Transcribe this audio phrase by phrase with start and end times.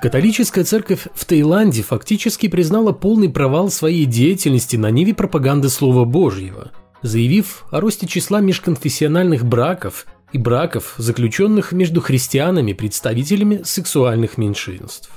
[0.00, 6.70] Католическая церковь в Таиланде фактически признала полный провал своей деятельности на ниве пропаганды Слова Божьего,
[7.00, 15.10] заявив о росте числа межконфессиональных браков и браков, заключенных между христианами представителями сексуальных меньшинств.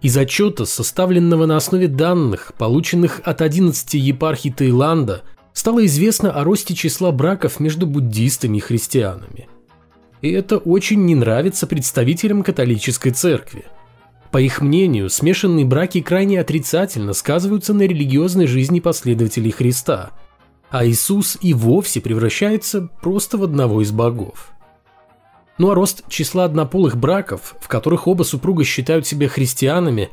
[0.00, 5.22] Из отчета, составленного на основе данных, полученных от 11 епархий Таиланда,
[5.52, 9.48] стало известно о росте числа браков между буддистами и христианами.
[10.22, 13.66] И это очень не нравится представителям католической церкви.
[14.30, 20.12] По их мнению, смешанные браки крайне отрицательно сказываются на религиозной жизни последователей Христа,
[20.70, 24.52] а Иисус и вовсе превращается просто в одного из богов.
[25.58, 30.08] Ну а рост числа однополых браков, в которых оба супруга считают себя христианами,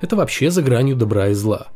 [0.00, 1.68] это вообще за гранью добра и зла.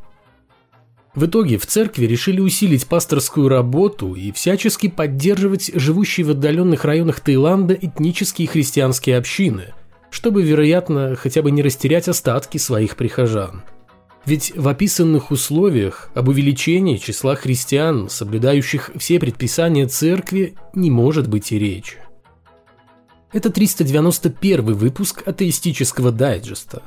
[1.18, 7.18] В итоге в церкви решили усилить пасторскую работу и всячески поддерживать живущие в отдаленных районах
[7.18, 9.74] Таиланда этнические христианские общины,
[10.10, 13.64] чтобы, вероятно, хотя бы не растерять остатки своих прихожан.
[14.26, 21.50] Ведь в описанных условиях об увеличении числа христиан, соблюдающих все предписания церкви, не может быть
[21.50, 21.96] и речи.
[23.32, 26.84] Это 391 выпуск атеистического дайджеста.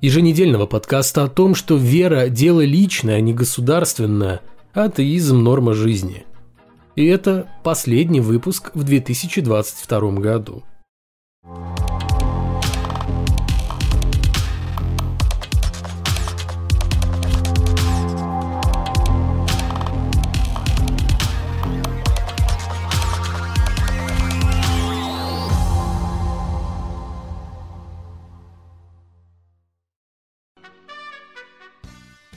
[0.00, 4.40] Еженедельного подкаста о том, что вера– дело личное, а не государственное,
[4.72, 6.24] атеизм– норма жизни.
[6.96, 10.64] И это последний выпуск в 2022 году.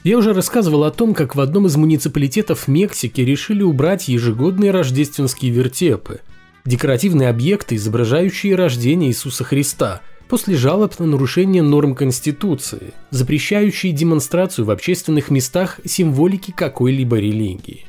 [0.04, 5.50] Я уже рассказывал о том, как в одном из муниципалитетов Мексики решили убрать ежегодные рождественские
[5.50, 6.20] вертепы–
[6.66, 14.70] декоративные объекты, изображающие рождение Иисуса Христа, после жалоб на нарушение норм Конституции, запрещающие демонстрацию в
[14.70, 17.86] общественных местах символики какой-либо религии.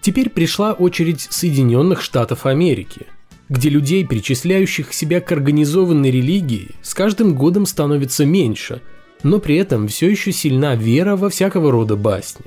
[0.00, 3.06] Теперь пришла очередь Соединенных Штатов Америки,
[3.48, 8.82] где людей, причисляющих себя к организованной религии, с каждым годом становится меньше–
[9.22, 12.46] но при этом все еще сильна вера во всякого рода басни.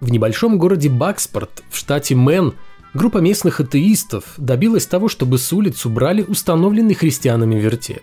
[0.00, 2.54] В небольшом городе Бакспорт в штате Мэн
[2.92, 8.02] группа местных атеистов добилась того, чтобы с улиц убрали установленный христианами вертеп.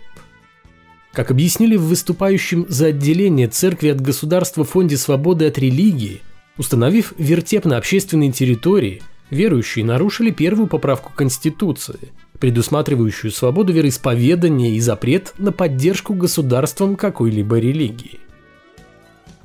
[1.12, 6.22] Как объяснили в выступающем за отделение церкви от государства фонде свободы от религии,
[6.56, 9.02] установив вертеп на общественной территории,
[9.32, 11.98] верующие нарушили первую поправку Конституции–
[12.42, 18.18] предусматривающую свободу вероисповедания и запрет на поддержку государством какой-либо религии.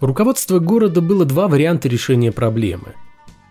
[0.02, 2.96] У руководства города было два варианта решения проблемы.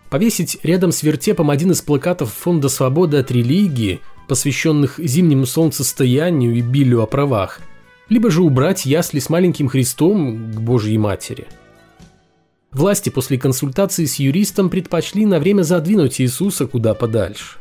[0.09, 6.59] Повесить рядом с вертепом один из плакатов Фонда свободы от религии, посвященных зимнему солнцестоянию и
[6.59, 7.61] билю о правах,
[8.09, 11.47] либо же убрать ясли с маленьким Христом к Божьей Матери.
[12.71, 17.57] Власти после консультации с юристом предпочли на время задвинуть Иисуса куда подальше.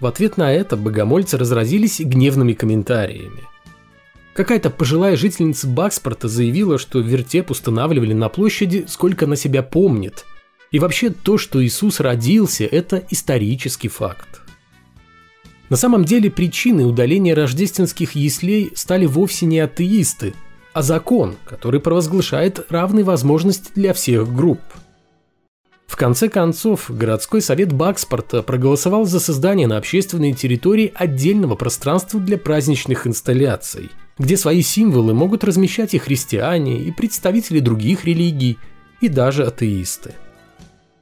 [0.00, 3.42] В ответ на это богомольцы разразились гневными комментариями.
[4.34, 10.26] Какая-то пожилая жительница Бакспорта заявила, что вертеп устанавливали на площади, сколько она себя помнит.
[10.70, 14.42] И вообще то, что Иисус родился, это исторический факт.
[15.70, 20.34] На самом деле причиной удаления рождественских яслей стали вовсе не атеисты,
[20.76, 24.60] а закон, который провозглашает равные возможности для всех групп–
[25.86, 32.36] в конце концов, городской совет Бакспорта проголосовал за создание на общественной территории отдельного пространства для
[32.36, 38.58] праздничных инсталляций, где свои символы могут размещать и христиане, и представители других религий,
[39.00, 40.12] и даже атеисты.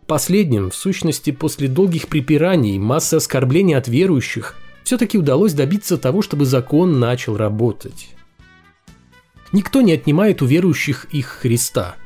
[0.07, 4.55] Последним, в сущности, после долгих припираний массы оскорблений от верующих,
[4.85, 8.14] все-таки удалось добиться того, чтобы закон начал работать.
[9.55, 11.97] Никто не отнимает у верующих их Христа–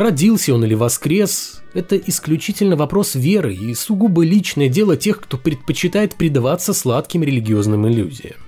[0.00, 6.14] Родился он или воскрес– это исключительно вопрос веры и сугубо личное дело тех, кто предпочитает
[6.14, 8.38] предаваться сладким религиозным иллюзиям.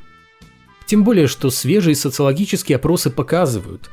[0.87, 3.91] Тем более, что свежие социологические опросы показывают,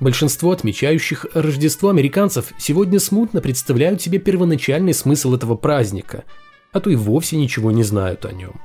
[0.00, 6.24] большинство отмечающих Рождество американцев сегодня смутно представляют себе первоначальный смысл этого праздника,
[6.72, 8.58] а то и вовсе ничего не знают о нем.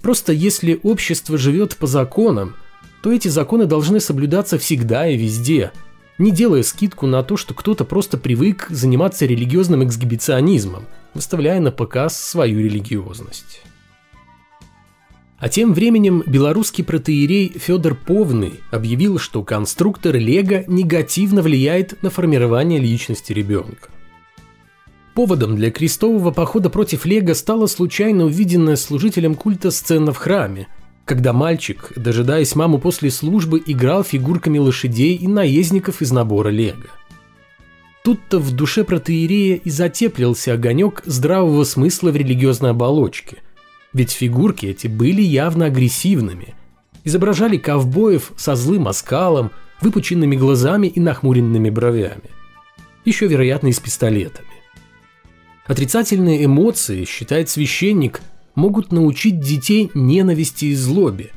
[0.00, 2.56] Просто если общество живет по законам,
[3.02, 5.72] то эти законы должны соблюдаться всегда и везде–
[6.18, 12.20] не делая скидку на то, что кто-то просто привык заниматься религиозным эксгибиционизмом, выставляя на показ
[12.20, 13.62] свою религиозность.
[15.38, 22.80] А тем временем белорусский протеерей Федор Повный объявил, что конструктор Лего негативно влияет на формирование
[22.80, 23.88] личности ребенка.
[25.14, 30.66] Поводом для крестового похода против Лего стала случайно увиденная служителем культа сцена в храме,
[31.08, 36.84] когда мальчик, дожидаясь маму после службы, играл фигурками лошадей и наездников из набора Лего.
[38.04, 43.38] Тут-то в душе протеерея и затеплился огонек здравого смысла в религиозной оболочке.
[43.94, 46.54] Ведь фигурки эти были явно агрессивными.
[47.04, 49.50] Изображали ковбоев со злым оскалом,
[49.80, 52.30] выпученными глазами и нахмуренными бровями.
[53.06, 54.46] Еще, вероятно, и с пистолетами.
[55.66, 58.20] Отрицательные эмоции, считает священник,
[58.58, 61.30] могут научить детей ненависти и злобе,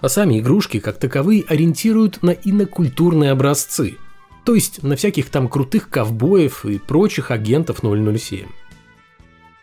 [0.00, 3.96] а сами игрушки как таковые ориентируют на инокультурные образцы,
[4.44, 8.46] то есть на всяких там крутых ковбоев и прочих агентов 007.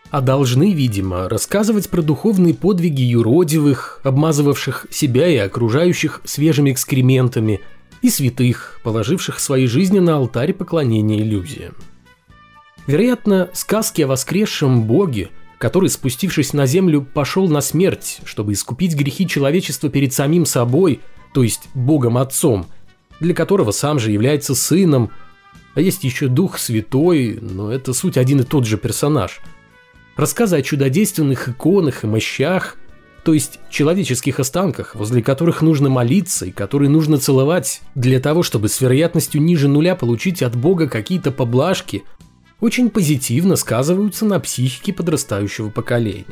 [0.10, 7.62] А должны, видимо, рассказывать про духовные подвиги юродивых, обмазывавших себя и окружающих свежими экскрементами,
[8.02, 11.76] и святых, положивших свои жизни на алтарь поклонения иллюзиям.
[12.88, 19.28] Вероятно, сказки о воскресшем боге– который, спустившись на землю, пошел на смерть, чтобы искупить грехи
[19.28, 21.02] человечества перед самим собой,
[21.34, 22.68] то есть Богом Отцом,
[23.20, 25.12] для которого сам же является сыном,
[25.74, 29.42] а есть еще Дух Святой, но это суть один и тот же персонаж.
[30.16, 32.78] Рассказы о чудодейственных иконах и мощах,
[33.26, 38.70] то есть человеческих останках, возле которых нужно молиться и которые нужно целовать для того, чтобы
[38.70, 42.04] с вероятностью ниже нуля получить от Бога какие-то поблажки–
[42.66, 46.26] очень позитивно сказываются на психике подрастающего поколения.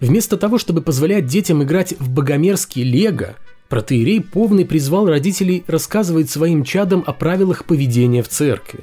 [0.00, 3.36] Вместо того, чтобы позволять детям играть в богомерзкий лего,
[3.68, 8.80] протеерей Повный призвал родителей рассказывать своим чадам о правилах поведения в церкви.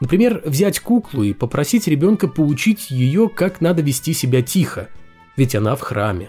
[0.00, 4.88] Например, взять куклу и попросить ребенка поучить ее, как надо вести себя тихо,
[5.36, 6.28] ведь она в храме.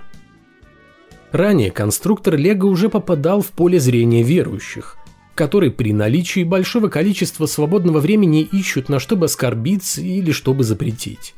[1.33, 4.97] Ранее конструктор Лего уже попадал в поле зрения верующих,
[5.35, 11.33] которые при наличии большого количества свободного времени ищут на что бы оскорбиться или чтобы запретить.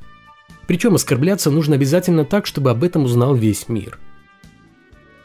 [0.67, 3.99] Причем оскорбляться нужно обязательно так, чтобы об этом узнал весь мир.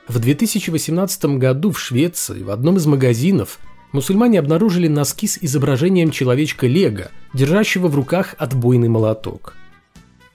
[0.06, 3.58] В 2018 году в Швеции в одном из магазинов
[3.92, 9.54] мусульмане обнаружили носки с изображением человечка Лего, держащего в руках отбойный молоток.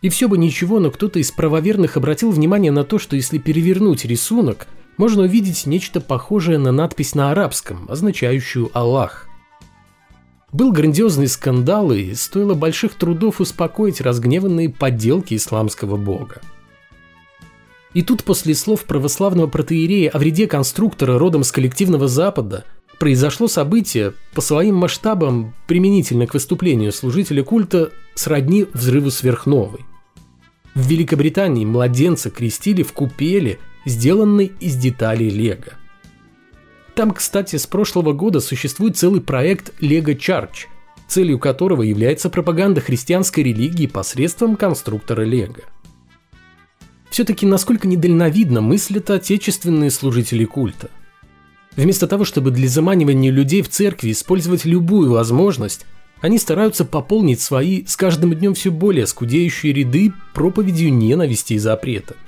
[0.02, 4.06] И все бы ничего, но кто-то из правоверных обратил внимание на то, что если перевернуть
[4.06, 4.68] рисунок–
[4.98, 9.28] можно увидеть нечто похожее на надпись на арабском, означающую «Аллах».
[10.52, 16.42] Был грандиозный скандал, и стоило больших трудов успокоить разгневанные подделки исламского бога.
[17.94, 22.64] И тут после слов православного протеерея о вреде конструктора родом с коллективного Запада
[23.00, 29.82] произошло событие по своим масштабам применительно к выступлению служителя культа сродни взрыву сверхновой.
[30.74, 35.74] В Великобритании младенца крестили в купели– сделанный из деталей Лего.
[36.96, 40.68] Там, кстати, с прошлого года существует целый проект Lego Church,
[41.08, 45.64] целью которого является пропаганда христианской религии посредством конструктора Лего.
[47.10, 50.90] Все-таки насколько недальновидно мыслят отечественные служители культа.
[51.76, 55.86] Вместо того, чтобы для заманивания людей в церкви использовать любую возможность,
[56.22, 62.20] они стараются пополнить свои с каждым днем все более скудеющие ряды проповедью ненависти и запретами.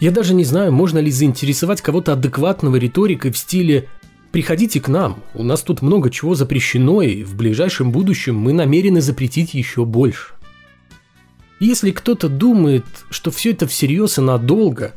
[0.00, 3.88] Я даже не знаю, можно ли заинтересовать кого-то адекватного риторикой в стиле
[4.30, 9.00] «Приходите к нам, у нас тут много чего запрещено, и в ближайшем будущем мы намерены
[9.00, 10.34] запретить еще больше».
[11.58, 14.94] Если кто-то думает, что все это всерьез и надолго,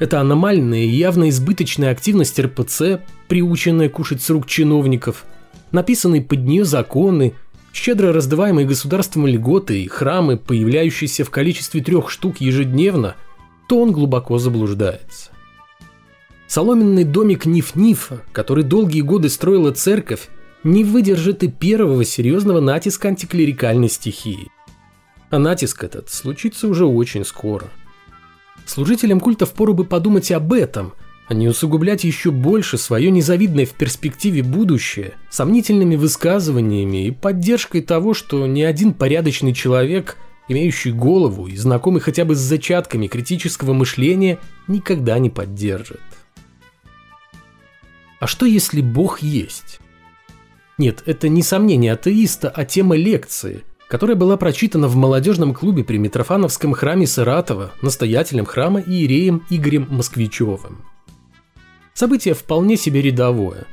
[0.00, 5.26] это аномальная и явно избыточная активность РПЦ, приученная кушать с рук чиновников,
[5.70, 7.34] написанные под нее законы,
[7.72, 13.14] щедро раздаваемые государством льготы и храмы, появляющиеся в количестве трех штук ежедневно–
[13.68, 15.30] то он глубоко заблуждается.
[16.46, 20.28] Соломенный домик Ниф-Нифа, который долгие годы строила церковь,
[20.62, 24.50] не выдержит и первого серьезного натиска антиклерикальной стихии.
[25.30, 27.70] А натиск этот случится уже очень скоро.
[28.66, 30.94] Служителям культа впору бы подумать об этом,
[31.26, 38.14] а не усугублять еще больше свое незавидное в перспективе будущее сомнительными высказываниями и поддержкой того,
[38.14, 44.38] что ни один порядочный человек– имеющий голову и знакомый хотя бы с зачатками критического мышления,
[44.68, 46.00] никогда не поддержит.
[48.20, 49.80] А что если Бог есть?
[50.78, 55.98] Нет, это не сомнение атеиста, а тема лекции, которая была прочитана в молодежном клубе при
[55.98, 60.84] Митрофановском храме Саратова настоятелем храма Иереем Игорем Москвичевым.
[61.92, 63.66] Событие вполне себе рядовое.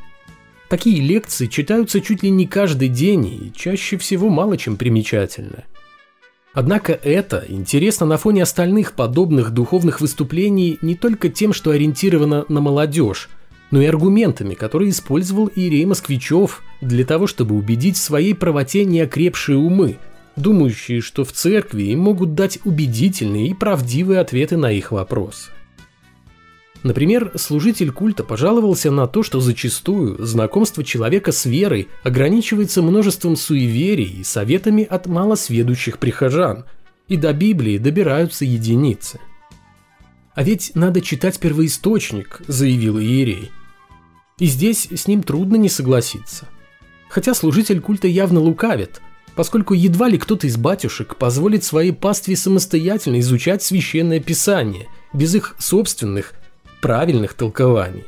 [0.69, 5.65] Такие лекции читаются чуть ли не каждый день и чаще всего мало чем примечательны.
[6.53, 12.59] Однако это интересно на фоне остальных подобных духовных выступлений не только тем, что ориентировано на
[12.59, 13.29] молодежь,
[13.71, 19.57] но и аргументами, которые использовал Ирей Москвичев для того, чтобы убедить в своей правоте неокрепшие
[19.57, 19.97] умы,
[20.35, 25.51] думающие, что в церкви им могут дать убедительные и правдивые ответы на их вопросы.
[26.83, 34.21] Например, служитель культа пожаловался на то, что зачастую знакомство человека с верой ограничивается множеством суеверий
[34.21, 36.65] и советами от малосведущих прихожан,
[37.07, 39.19] и до Библии добираются единицы.
[40.33, 43.51] «А ведь надо читать первоисточник»,– заявил Иерей.
[44.39, 46.47] И здесь с ним трудно не согласиться.
[47.09, 49.01] Хотя служитель культа явно лукавит,
[49.35, 55.55] поскольку едва ли кто-то из батюшек позволит своей пастве самостоятельно изучать священное писание, без их
[55.59, 56.33] собственных
[56.81, 58.05] правильных толкований.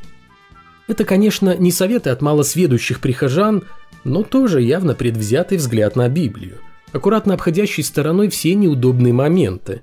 [0.88, 3.63] Это, конечно, не советы от малосведущих прихожан,
[4.03, 6.58] но тоже явно предвзятый взгляд на Библию,
[6.92, 9.82] аккуратно обходящий стороной все неудобные моменты,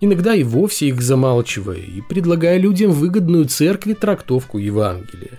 [0.00, 5.38] иногда и вовсе их замалчивая и предлагая людям выгодную церкви трактовку Евангелия.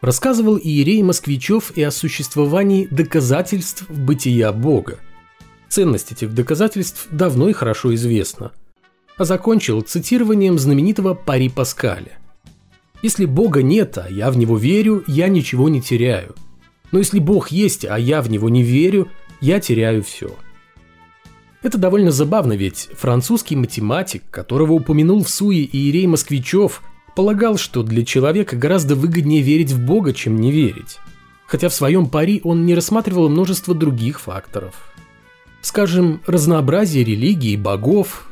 [0.00, 4.98] Рассказывал Иерей Москвичев и о существовании доказательств бытия Бога.
[5.68, 8.52] Ценность этих доказательств давно и хорошо известна–
[9.18, 12.18] а закончил цитированием знаменитого Пари Паскаля.
[13.02, 16.34] «Если Бога нет, а я в Него верю, я ничего не теряю.
[16.90, 19.08] Но если Бог есть, а я в Него не верю,
[19.40, 20.34] я теряю все».
[21.62, 26.82] Это довольно забавно, ведь французский математик, которого упомянул в Суе Иерей Москвичев,
[27.16, 30.98] полагал, что для человека гораздо выгоднее верить в Бога, чем не верить.
[31.46, 34.74] Хотя в своем пари он не рассматривал множество других факторов.
[35.60, 38.27] Скажем, разнообразие религий и богов,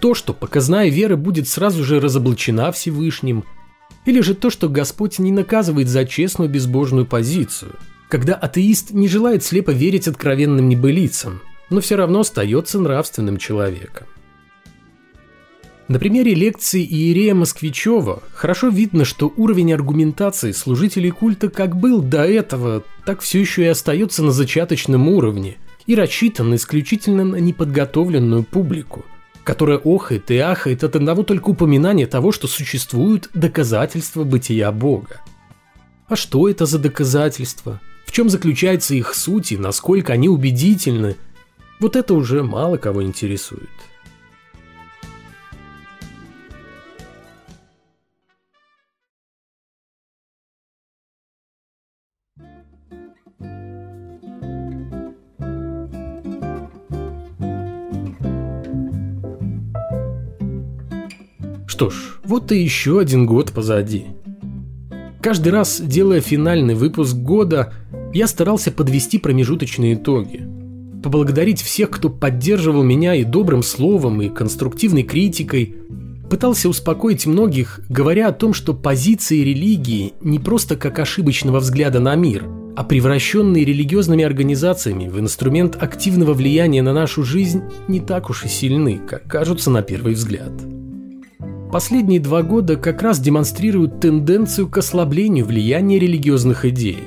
[0.00, 3.44] то, что показная вера будет сразу же разоблачена Всевышним,
[4.04, 7.76] или же то, что Господь не наказывает за честную безбожную позицию,
[8.08, 14.06] когда атеист не желает слепо верить откровенным небылицам, но все равно остается нравственным человеком.
[15.86, 22.24] На примере лекции Иерея Москвичева хорошо видно, что уровень аргументации служителей культа как был до
[22.24, 29.04] этого, так все еще и остается на зачаточном уровне и рассчитан исключительно на неподготовленную публику–
[29.44, 35.20] которая охает и ахает от одного только упоминания того, что существуют доказательства бытия Бога.
[36.08, 37.80] А что это за доказательства?
[38.06, 41.16] В чем заключается их суть и насколько они убедительны?
[41.78, 43.68] Вот это уже мало кого интересует.
[61.74, 64.04] Что ж, вот и еще один год позади.
[65.20, 67.72] Каждый раз, делая финальный выпуск года,
[68.12, 70.46] я старался подвести промежуточные итоги.
[71.02, 75.74] Поблагодарить всех, кто поддерживал меня и добрым словом, и конструктивной критикой.
[76.30, 82.14] Пытался успокоить многих, говоря о том, что позиции религии не просто как ошибочного взгляда на
[82.14, 82.44] мир,
[82.76, 88.48] а превращенные религиозными организациями в инструмент активного влияния на нашу жизнь не так уж и
[88.48, 90.52] сильны, как кажутся на первый взгляд.
[91.74, 97.00] Последние два года как раз демонстрируют тенденцию к ослаблению влияния религиозных идей.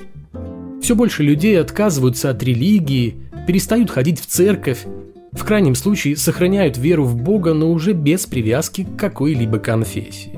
[0.81, 3.15] Все больше людей отказываются от религии,
[3.47, 4.85] перестают ходить в церковь,
[5.31, 10.37] в крайнем случае сохраняют веру в Бога, но уже без привязки к какой-либо конфессии.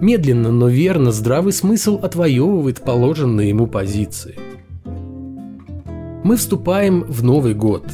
[0.00, 4.36] Медленно, но верно здравый смысл отвоевывает положенные ему позиции.
[6.22, 7.84] Мы вступаем в Новый год.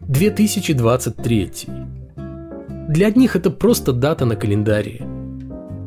[0.00, 1.79] 2023.
[2.90, 5.06] Для одних это просто дата на календаре.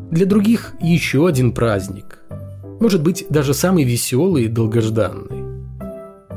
[0.10, 2.20] Для других еще один праздник.
[2.80, 5.44] Может быть, даже самый веселый и долгожданный.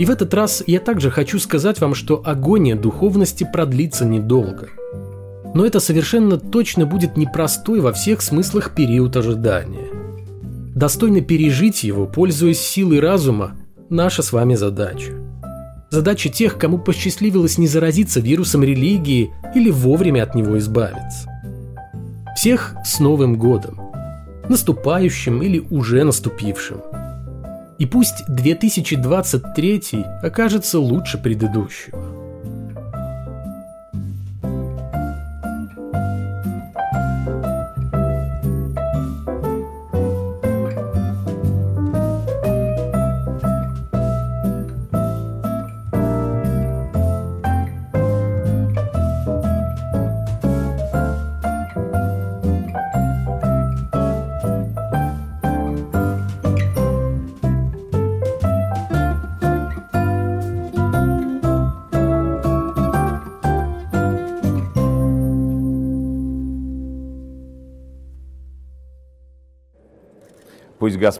[0.00, 4.70] И в этот раз я также хочу сказать вам, что агония духовности продлится недолго.
[5.54, 9.87] Но это совершенно точно будет непростой во всех смыслах период ожидания.
[10.75, 13.52] Достойно пережить его, пользуясь силой разума,
[13.88, 15.25] наша с вами задача.
[15.97, 21.26] Задача тех, кому посчастливилось не заразиться вирусом религии или вовремя от него избавиться.
[22.37, 23.81] Всех с Новым годом,
[24.47, 26.83] наступающим или уже наступившим.
[27.79, 32.15] И пусть 2023 окажется лучше предыдущего.
[70.87, 71.14] Пусть Господь